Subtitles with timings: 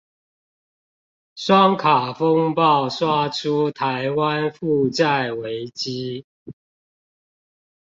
[1.35, 6.25] 雙卡風暴刷出台灣負債危機